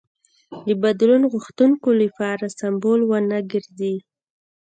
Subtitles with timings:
[0.67, 3.95] د بدلون غوښتونکو لپاره سمبول ونه ګرځي.